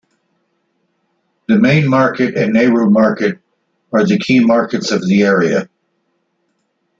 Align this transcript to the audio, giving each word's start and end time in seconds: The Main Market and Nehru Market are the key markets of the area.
The 1.47 1.57
Main 1.59 1.87
Market 1.87 2.35
and 2.35 2.53
Nehru 2.53 2.89
Market 2.89 3.37
are 3.93 4.03
the 4.03 4.17
key 4.17 4.39
markets 4.43 4.89
of 4.89 5.05
the 5.07 5.21
area. 5.21 5.69